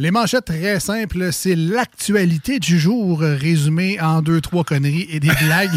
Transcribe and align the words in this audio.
Les 0.00 0.12
manchettes 0.12 0.44
très 0.44 0.78
simples, 0.78 1.30
c'est 1.32 1.56
l'actualité 1.56 2.60
du 2.60 2.78
jour 2.78 3.18
résumée 3.18 4.00
en 4.00 4.22
deux, 4.22 4.40
trois 4.40 4.62
conneries 4.62 5.08
et 5.10 5.18
des 5.18 5.32
blagues 5.44 5.76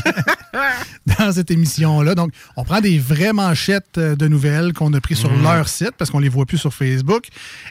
dans 1.18 1.32
cette 1.32 1.50
émission-là. 1.50 2.14
Donc, 2.14 2.32
on 2.56 2.64
prend 2.64 2.82
des 2.82 3.00
vraies 3.00 3.34
manchettes 3.34 3.98
euh, 3.98 4.16
de 4.16 4.28
nouvelles 4.28 4.74
qu'on 4.74 4.94
a 4.94 5.02
pris 5.02 5.16
sur 5.16 5.32
Mm. 5.34 5.42
leur 5.42 5.68
site 5.68 5.94
parce 5.98 6.12
qu'on 6.12 6.20
les 6.20 6.30
voit 6.30 6.46
plus 6.46 6.60
sur 6.60 6.72
Facebook. 6.72 7.30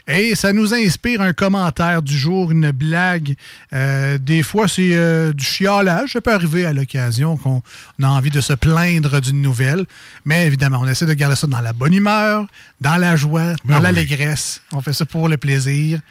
Et 0.09 0.35
ça 0.35 0.51
nous 0.51 0.73
inspire 0.73 1.21
un 1.21 1.31
commentaire 1.31 2.01
du 2.01 2.17
jour, 2.17 2.51
une 2.51 2.71
blague. 2.71 3.35
Euh, 3.71 4.17
des 4.17 4.43
fois, 4.43 4.67
c'est 4.67 4.89
euh, 4.93 5.31
du 5.31 5.45
chiolage. 5.45 6.11
Ça 6.11 6.19
peut 6.19 6.33
arriver 6.33 6.65
à 6.65 6.73
l'occasion 6.73 7.37
qu'on 7.37 7.61
a 8.03 8.07
envie 8.09 8.29
de 8.29 8.41
se 8.41 8.51
plaindre 8.51 9.21
d'une 9.21 9.41
nouvelle. 9.41 9.85
Mais 10.25 10.47
évidemment, 10.47 10.79
on 10.81 10.87
essaie 10.87 11.05
de 11.05 11.13
garder 11.13 11.37
ça 11.37 11.47
dans 11.47 11.61
la 11.61 11.71
bonne 11.71 11.93
humeur, 11.93 12.45
dans 12.81 12.97
la 12.97 13.15
joie, 13.15 13.51
dans 13.53 13.55
Ben 13.63 13.77
oui. 13.77 13.83
l'allégresse. 13.83 14.61
On 14.73 14.81
fait 14.81 14.91
ça 14.91 15.05
pour 15.05 15.29
le 15.29 15.37
plaisir. 15.37 16.01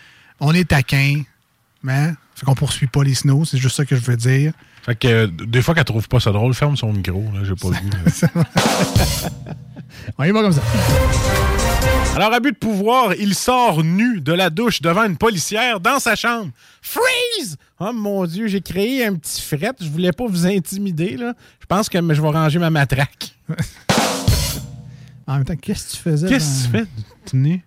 On 0.41 0.53
est 0.53 0.65
taquin, 0.69 1.23
mais 1.83 2.13
fait 2.35 2.47
qu'on 2.47 2.55
poursuit 2.55 2.87
pas 2.87 3.05
les 3.05 3.15
snows, 3.15 3.45
c'est 3.45 3.59
juste 3.59 3.77
ça 3.77 3.85
que 3.85 3.95
je 3.97 4.01
veux 4.01 4.17
dire. 4.17 4.53
Fait 4.83 4.95
que 4.97 5.09
euh, 5.09 5.27
des 5.27 5.61
fois 5.61 5.75
qu'elle 5.75 5.85
trouve 5.85 6.09
pas 6.09 6.21
ça 6.21 6.33
drôle, 6.33 6.55
ferme 6.55 6.77
son 6.77 6.93
micro. 6.93 7.23
Là, 7.35 7.41
j'ai 7.45 7.55
pas 7.55 7.69
goût. 7.69 7.75
On 10.19 10.25
y 10.25 10.31
va 10.31 10.43
comme 10.43 10.53
ça. 10.53 10.63
Alors, 12.15 12.33
abus 12.33 12.53
de 12.53 12.57
pouvoir, 12.57 13.15
il 13.15 13.35
sort 13.35 13.85
nu 13.85 14.21
de 14.21 14.33
la 14.33 14.49
douche 14.51 14.81
devant 14.81 15.05
une 15.05 15.17
policière 15.17 15.81
dans 15.81 15.99
sa 15.99 16.17
chambre. 16.17 16.51
Freeze! 16.81 17.57
Oh 17.79 17.93
mon 17.93 18.25
Dieu, 18.27 18.47
j'ai 18.47 18.61
créé 18.61 19.05
un 19.05 19.15
petit 19.17 19.43
fret. 19.43 19.73
Je 19.81 19.89
voulais 19.89 20.13
pas 20.13 20.27
vous 20.27 20.47
intimider. 20.47 21.17
Là. 21.17 21.35
Je 21.61 21.67
pense 21.67 21.89
que 21.89 21.99
je 21.99 22.23
vais 22.23 22.29
ranger 22.29 22.59
ma 22.59 22.71
matraque. 22.71 23.37
En 25.27 25.35
même 25.37 25.45
temps, 25.45 25.55
qu'est-ce 25.55 25.93
que 25.93 25.97
tu 25.97 26.03
faisais? 26.03 26.29
Qu'est-ce 26.29 26.67
que 26.67 26.73
dans- 26.79 26.79
tu 26.81 26.87
fais, 26.87 27.31
tu? 27.31 27.63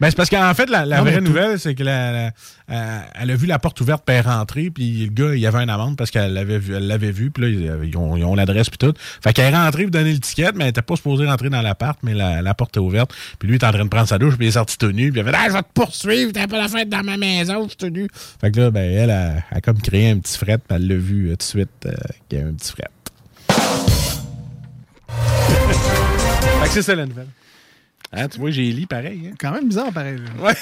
Ben, 0.00 0.10
c'est 0.10 0.16
parce 0.16 0.30
qu'en 0.30 0.52
fait, 0.54 0.70
la, 0.70 0.86
la 0.86 0.98
Non, 0.98 1.04
mais 1.04 1.10
vraie 1.12 1.20
nouvelle, 1.20 1.58
c'est 1.58 1.74
que 1.74 1.82
la- 1.82 2.12
la- 2.12 2.30
euh, 2.70 3.00
elle 3.20 3.30
a 3.30 3.36
vu 3.36 3.46
la 3.46 3.58
porte 3.58 3.80
ouverte, 3.80 4.02
puis 4.06 4.14
elle 4.14 4.24
est 4.24 4.28
rentrée, 4.28 4.70
puis 4.70 5.06
le 5.06 5.10
gars, 5.10 5.34
il 5.34 5.40
y 5.40 5.46
avait 5.46 5.62
une 5.62 5.70
amende 5.70 5.96
parce 5.96 6.10
qu'elle 6.10 6.32
l'avait 6.34 6.58
vu, 6.58 6.74
elle 6.76 6.86
l'avait 6.86 7.10
vu, 7.10 7.30
puis 7.30 7.42
là, 7.42 7.48
ils- 7.82 7.88
ils 7.90 7.96
ont, 7.96 8.16
ils 8.16 8.24
ont 8.24 8.34
l'adresse, 8.34 8.68
puis 8.70 8.78
tout. 8.78 8.92
Fait 9.22 9.32
qu'elle 9.32 9.52
est 9.52 9.56
rentrée 9.56 9.82
pour 9.84 9.90
donner 9.92 10.12
le 10.12 10.20
ticket, 10.20 10.52
mais 10.54 10.64
elle 10.64 10.70
était 10.70 10.82
pas 10.82 10.94
supposée 10.96 11.26
rentrer 11.26 11.50
dans 11.50 11.62
l'appart, 11.62 11.98
mais 12.02 12.14
la, 12.14 12.42
la 12.42 12.54
porte 12.54 12.76
est 12.76 12.80
ouverte. 12.80 13.12
Puis 13.38 13.48
lui, 13.48 13.56
il 13.56 13.60
est 13.60 13.66
en 13.66 13.72
train 13.72 13.84
de 13.84 13.88
prendre 13.88 14.08
sa 14.08 14.18
douche, 14.18 14.36
puis 14.36 14.46
il 14.46 14.48
est 14.50 14.52
sorti 14.52 14.78
tout 14.78 14.92
nu, 14.92 15.10
puis 15.10 15.20
il 15.20 15.28
a 15.28 15.30
fait 15.32 15.36
Ah, 15.36 15.46
je 15.48 15.52
vais 15.54 15.62
te 15.62 15.72
poursuivre, 15.74 16.32
t'as 16.32 16.46
pas 16.46 16.58
la 16.58 16.68
fête 16.68 16.88
dans 16.88 17.02
ma 17.02 17.16
maison, 17.16 17.64
je 17.64 17.68
suis 17.70 17.76
tout 17.76 17.88
nu. 17.88 18.08
Fait 18.40 18.50
que 18.52 18.60
là, 18.60 18.70
ben, 18.70 18.90
elle 18.92 19.10
a, 19.10 19.34
a 19.50 19.60
comme 19.60 19.80
créé 19.80 20.10
un 20.10 20.18
petit 20.18 20.36
fret, 20.38 20.58
puis 20.58 20.76
elle 20.76 20.86
l'a 20.86 20.94
vu 20.96 21.26
euh, 21.26 21.30
tout 21.30 21.36
de 21.38 21.42
suite 21.42 21.68
euh, 21.86 21.92
qu'il 22.28 22.38
y 22.38 22.42
a 22.42 22.46
un 22.46 22.52
petit 22.52 22.70
fret. 22.72 22.84
fait 25.08 26.68
que 26.68 26.72
c'est 26.74 26.82
ça 26.82 26.94
la 26.94 27.06
nouvelle. 27.06 27.26
Hein, 28.12 28.28
tu 28.28 28.38
vois, 28.38 28.50
j'ai 28.50 28.70
lit 28.72 28.86
pareil. 28.86 29.28
Hein? 29.30 29.34
Quand 29.38 29.52
même 29.52 29.68
bizarre, 29.68 29.92
pareil. 29.92 30.18
là. 30.18 30.42
Ouais. 30.42 30.54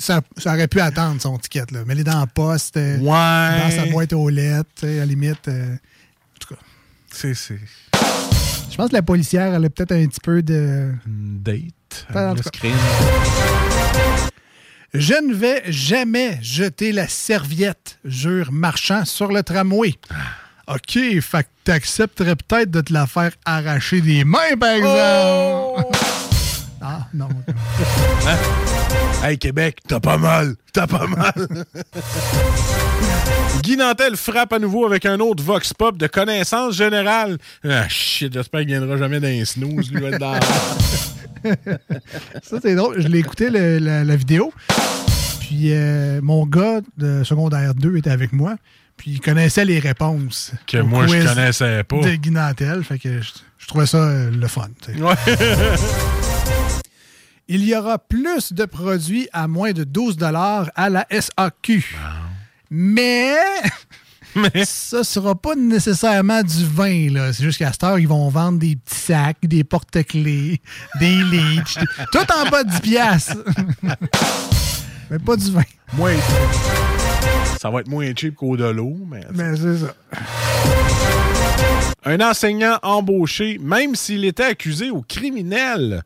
Ça, 0.00 0.20
ça 0.36 0.52
aurait 0.54 0.66
pu 0.66 0.80
attendre 0.80 1.20
son 1.22 1.38
ticket. 1.38 1.64
Là. 1.70 1.80
Mais 1.86 1.94
il 1.94 2.00
est 2.00 2.04
dans 2.04 2.18
la 2.18 2.26
poste, 2.26 2.76
euh, 2.76 2.98
Ouais. 2.98 3.60
dans 3.60 3.70
sa 3.70 3.86
boîte 3.86 4.12
aux 4.12 4.28
lettres, 4.28 4.84
à 4.84 4.86
la 4.86 5.06
limite. 5.06 5.46
euh, 5.48 5.74
en 5.74 6.38
tout 6.40 6.54
cas, 6.54 6.60
C'est, 7.12 7.34
c'est 7.34 7.58
je 8.70 8.76
pense 8.76 8.90
que 8.90 8.94
la 8.96 9.02
policière, 9.02 9.52
elle 9.54 9.64
a 9.64 9.70
peut-être 9.70 9.92
un 9.92 10.06
petit 10.06 10.20
peu 10.22 10.42
de. 10.42 10.92
date. 11.06 12.06
Pas 12.12 12.30
en 12.30 12.34
le 12.34 12.40
tout 12.40 12.50
cas. 12.50 12.58
screen. 12.58 12.74
Je 14.94 15.14
ne 15.14 15.34
vais 15.34 15.62
jamais 15.70 16.38
jeter 16.42 16.90
la 16.92 17.06
serviette, 17.06 17.98
jure 18.04 18.50
marchand, 18.50 19.04
sur 19.04 19.28
le 19.32 19.42
tramway. 19.42 19.94
OK, 20.68 20.92
fait 21.20 21.42
que 21.44 21.48
t'accepterais 21.64 22.36
peut-être 22.36 22.70
de 22.70 22.80
te 22.80 22.92
la 22.92 23.06
faire 23.06 23.32
arracher 23.44 24.00
des 24.00 24.24
mains, 24.24 24.56
par 24.58 24.70
exemple. 24.70 25.96
Ah, 26.80 27.06
non. 27.14 27.28
Hey, 29.22 29.36
Québec, 29.38 29.78
t'as 29.86 30.00
pas 30.00 30.16
mal. 30.16 30.54
T'as 30.72 30.86
pas 30.86 31.06
mal. 31.06 31.32
Guy 33.62 33.76
Nantel 33.76 34.16
frappe 34.16 34.52
à 34.54 34.58
nouveau 34.58 34.86
avec 34.86 35.04
un 35.04 35.20
autre 35.20 35.42
Vox 35.42 35.74
Pop 35.74 35.98
de 35.98 36.06
connaissance 36.06 36.74
générale. 36.76 37.36
Ah, 37.68 37.86
shit, 37.88 38.32
j'espère 38.32 38.60
qu'il 38.60 38.68
viendra 38.70 38.96
jamais 38.96 39.20
dans 39.20 39.28
un 39.28 39.44
snooze, 39.44 39.92
lui, 39.92 40.10
dans 40.18 40.38
Ça, 42.42 42.56
c'est 42.62 42.74
drôle. 42.74 43.00
Je 43.00 43.08
l'ai 43.08 43.18
écouté, 43.18 43.50
le- 43.50 43.78
la, 43.78 44.04
la 44.04 44.16
vidéo. 44.16 44.52
Puis 45.40 45.72
euh, 45.72 46.20
mon 46.22 46.46
gars 46.46 46.80
de 46.96 47.22
secondaire 47.24 47.74
2 47.74 47.96
était 47.98 48.10
avec 48.10 48.32
moi. 48.32 48.54
Puis 48.96 49.12
il 49.12 49.20
connaissait 49.20 49.64
les 49.64 49.78
réponses. 49.78 50.52
Que 50.66 50.78
moi, 50.78 51.06
je 51.06 51.26
connaissais 51.26 51.84
pas. 51.84 52.00
De 52.00 52.14
Guy 52.14 52.30
Nantel. 52.30 52.84
Fait 52.84 52.98
que 52.98 53.20
je, 53.20 53.30
je 53.58 53.66
trouvais 53.66 53.86
ça 53.86 53.98
euh, 53.98 54.30
le 54.30 54.46
fun. 54.48 54.68
Ouais. 54.98 55.14
Il 57.52 57.64
y 57.64 57.74
aura 57.74 57.98
plus 57.98 58.52
de 58.52 58.64
produits 58.64 59.28
à 59.32 59.48
moins 59.48 59.72
de 59.72 59.82
12 59.82 60.18
à 60.22 60.88
la 60.88 61.04
SAQ. 61.10 61.96
Mais, 62.70 63.34
ça 64.64 65.02
sera 65.02 65.34
pas 65.34 65.56
nécessairement 65.56 66.44
du 66.44 66.64
vin. 66.64 67.10
là. 67.10 67.32
C'est 67.32 67.42
juste 67.42 67.58
qu'à 67.58 67.72
cette 67.72 67.82
heure, 67.82 67.98
ils 67.98 68.06
vont 68.06 68.28
vendre 68.28 68.60
des 68.60 68.76
petits 68.76 69.00
sacs, 69.00 69.44
des 69.44 69.64
porte-clés, 69.64 70.60
des 71.00 71.24
leads, 71.24 71.80
tout 72.12 72.18
en 72.32 72.48
bas 72.50 72.62
de 72.62 72.70
10 72.70 72.80
piastres. 72.82 73.38
mais 75.10 75.18
pas 75.18 75.34
du 75.34 75.50
vin. 75.50 75.64
Moins 75.94 76.14
Ça 77.60 77.68
va 77.68 77.80
être 77.80 77.88
moins 77.88 78.12
cheap 78.14 78.36
qu'au 78.36 78.56
de 78.56 78.66
l'eau, 78.66 78.96
mais... 79.10 79.26
Mais 79.34 79.56
c'est 79.56 79.76
ça. 79.76 79.94
Un 82.04 82.20
enseignant 82.20 82.78
embauché, 82.84 83.58
même 83.58 83.96
s'il 83.96 84.24
était 84.24 84.44
accusé 84.44 84.90
au 84.90 85.02
criminel. 85.02 86.04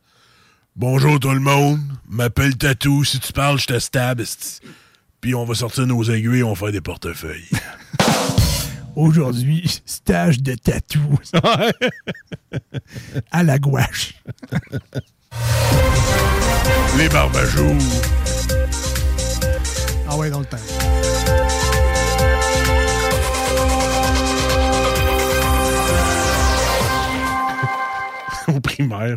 Bonjour 0.76 1.20
tout 1.20 1.30
le 1.30 1.38
monde, 1.38 1.78
m'appelle 2.08 2.56
Tatou, 2.56 3.04
si 3.04 3.20
tu 3.20 3.32
parles, 3.32 3.60
je 3.60 3.66
te 3.68 3.78
stab. 3.78 4.20
Puis 5.20 5.32
on 5.32 5.44
va 5.44 5.54
sortir 5.54 5.86
nos 5.86 6.02
aiguilles, 6.02 6.42
on 6.42 6.52
va 6.52 6.56
faire 6.56 6.72
des 6.72 6.80
portefeuilles. 6.80 7.48
Aujourd'hui, 8.96 9.80
stage 9.86 10.40
de 10.40 10.54
tatou. 10.54 11.16
à 13.30 13.44
la 13.44 13.60
gouache. 13.60 14.14
Les 16.98 17.08
barbajoux. 17.08 17.78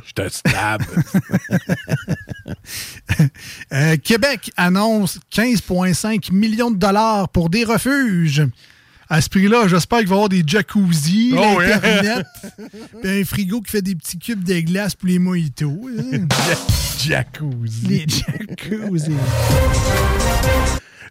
Je 0.05 0.13
te 0.13 0.29
stab. 0.29 0.81
Euh, 3.73 3.97
Québec 3.97 4.51
annonce 4.57 5.19
15,5 5.33 6.31
millions 6.33 6.71
de 6.71 6.77
dollars 6.77 7.29
pour 7.29 7.49
des 7.49 7.63
refuges. 7.63 8.45
À 9.09 9.21
ce 9.21 9.29
prix-là, 9.29 9.67
j'espère 9.67 9.99
qu'il 9.99 10.07
va 10.09 10.15
y 10.15 10.17
avoir 10.17 10.29
des 10.29 10.43
jacuzzi, 10.45 11.33
Oh, 11.35 11.55
ouais. 11.57 11.73
un 13.21 13.25
frigo 13.25 13.61
qui 13.61 13.71
fait 13.71 13.81
des 13.81 13.95
petits 13.95 14.19
cubes 14.19 14.43
de 14.43 14.59
glace 14.59 14.95
pour 14.95 15.07
les 15.07 15.19
mojitos. 15.19 15.71
hein. 16.13 16.27
Jacuzzi. 16.99 17.87
les 17.87 18.05
jacuzzi. 18.07 19.11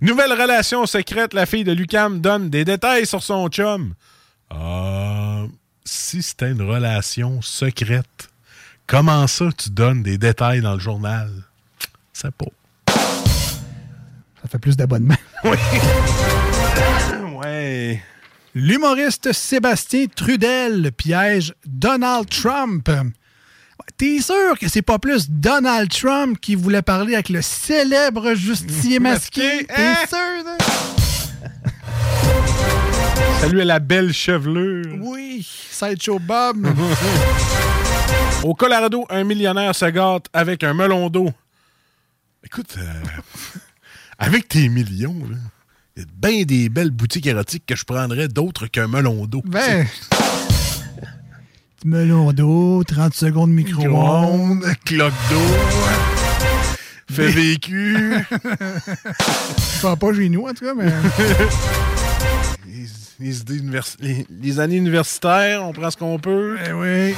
Nouvelle 0.03 0.33
relation 0.33 0.85
secrète, 0.87 1.33
la 1.33 1.47
fille 1.47 1.65
de 1.65 1.73
Lucam 1.73 2.21
donne 2.21 2.51
des 2.51 2.65
détails 2.67 3.07
sur 3.07 3.23
son 3.23 3.49
chum. 3.49 3.95
Ah, 4.51 5.45
si 5.85 6.23
c'était 6.23 6.51
une 6.51 6.63
relation 6.63 7.41
secrète, 7.41 8.29
comment 8.87 9.27
ça 9.27 9.47
tu 9.57 9.71
donnes 9.71 10.03
des 10.03 10.19
détails 10.19 10.61
dans 10.61 10.75
le 10.75 10.81
journal? 10.81 11.31
C'est 12.13 12.31
pas. 12.33 12.47
Ça 12.87 14.49
fait 14.51 14.59
plus 14.59 14.77
d'abonnements. 14.77 15.17
Oui. 15.45 15.59
ouais. 17.37 18.03
L'humoriste 18.55 19.33
Sébastien 19.33 20.07
Trudel 20.15 20.91
piège 20.93 21.55
Donald 21.67 22.29
Trump. 22.29 22.91
T'es 23.97 24.21
sûr 24.21 24.59
que 24.59 24.69
c'est 24.69 24.83
pas 24.83 24.99
plus 24.99 25.31
Donald 25.31 25.91
Trump 25.91 26.39
qui 26.41 26.55
voulait 26.55 26.83
parler 26.83 27.15
avec 27.15 27.29
le 27.29 27.43
célèbre 27.43 28.35
justicier 28.35 28.99
masqué? 29.01 29.67
T'es 29.67 29.75
hein? 29.77 29.95
sûr? 30.09 30.45
là? 30.45 30.57
Salut 33.41 33.61
à 33.61 33.65
la 33.67 33.79
belle 33.79 34.13
chevelure. 34.13 34.97
Oui, 35.01 35.47
Sideshow 35.71 36.19
Bob. 36.19 36.67
Au 38.43 38.55
Colorado, 38.55 39.07
un 39.11 39.25
millionnaire 39.25 39.75
se 39.75 39.87
gâte 39.87 40.27
avec 40.33 40.63
un 40.63 40.75
melon 40.75 41.11
d'eau. 41.11 41.31
Écoute, 42.45 42.77
euh, 42.79 43.03
avec 44.19 44.49
tes 44.49 44.69
millions, 44.69 45.17
là, 45.29 45.37
il 45.97 46.03
y 46.03 46.05
a 46.05 46.09
bien 46.17 46.45
des 46.45 46.69
belles 46.69 46.91
boutiques 46.91 47.27
érotiques 47.27 47.67
que 47.67 47.75
je 47.75 47.85
prendrais 47.85 48.29
d'autres 48.29 48.69
qu'un 48.69 48.87
melon 48.87 49.27
d'eau. 49.27 49.43
Ben. 49.45 49.87
Petit 51.77 51.89
melon 51.89 52.33
d'eau, 52.33 52.85
30 52.85 53.15
secondes 53.15 53.51
micro-ondes. 53.51 54.65
Cloque 54.85 55.13
d'eau, 55.29 55.41
fait 57.15 57.29
vécu. 57.29 57.97
Je 58.31 59.83
parle 59.83 59.99
pas 59.99 60.15
chez 60.15 60.29
nous, 60.29 60.47
en 60.47 60.55
tout 60.55 60.65
cas, 60.65 60.75
mais. 60.75 60.93
Les, 63.19 63.27
les 63.27 63.41
idées 63.41 63.59
univers- 63.59 63.87
les- 64.01 64.27
les 64.31 64.61
années 64.61 64.77
universitaires, 64.77 65.63
on 65.65 65.73
prend 65.73 65.91
ce 65.91 65.97
qu'on 65.97 66.19
peut. 66.19 66.57
Eh 66.67 66.73
oui. 66.73 67.15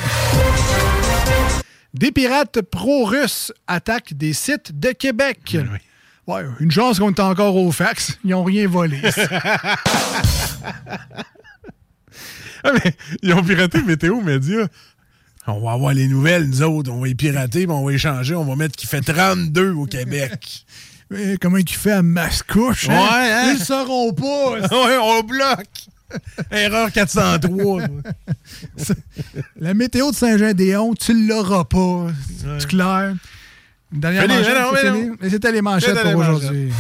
Des 1.95 2.13
pirates 2.13 2.61
pro-russes 2.63 3.53
attaquent 3.67 4.15
des 4.15 4.33
sites 4.33 4.79
de 4.79 4.91
Québec. 4.93 5.39
Oui. 5.57 5.79
Ouais, 6.27 6.45
une 6.61 6.71
chance 6.71 6.99
qu'on 6.99 7.11
est 7.11 7.21
encore 7.21 7.57
au 7.57 7.73
fax. 7.73 8.19
Ils 8.25 8.31
n'ont 8.31 8.45
rien 8.45 8.69
volé. 8.69 9.01
ah, 12.65 12.73
mais 12.73 12.95
ils 13.23 13.33
ont 13.33 13.43
piraté 13.43 13.83
Météo 13.83 14.21
Média. 14.21 14.67
On 15.47 15.61
va 15.61 15.73
avoir 15.73 15.95
les 15.95 16.07
nouvelles, 16.09 16.45
nous 16.47 16.63
autres. 16.63 16.91
On 16.93 17.01
va 17.01 17.07
les 17.07 17.15
pirater, 17.15 17.67
puis 17.67 17.71
on 17.75 17.83
va 17.85 17.91
les 17.93 17.99
changer. 17.99 18.35
On 18.35 18.45
va 18.45 18.55
mettre 18.57 18.77
qu'il 18.77 18.89
fait 18.89 19.01
32 19.01 19.73
au 19.73 19.87
Québec. 19.87 20.67
Comment 21.41 21.61
tu 21.63 21.79
fais 21.79 21.93
à 21.93 22.03
Mascouche? 22.03 22.89
Hein? 22.89 22.93
Ouais, 22.93 23.33
hein? 23.33 23.53
Ils 23.53 23.59
ne 23.61 23.65
sauront 23.65 24.13
pas. 24.13 24.51
ouais, 24.61 24.99
on 25.01 25.23
bloque. 25.23 25.89
Erreur 26.51 26.91
403. 26.91 27.83
La 29.61 29.75
météo 29.75 30.11
de 30.11 30.17
Saint-Jean-des-Hontes, 30.17 30.99
tu 30.99 31.15
ne 31.15 31.29
l'auras 31.29 31.65
pas. 31.65 32.07
C'est 32.59 32.69
clair. 32.69 33.15
Une 33.93 34.01
dernière 34.01 34.29
manchette, 34.29 35.17
mais 35.21 35.31
c'était 35.31 35.53
les 35.53 35.63
manchettes 35.63 36.03
pour 36.03 36.17
aujourd'hui. 36.17 36.73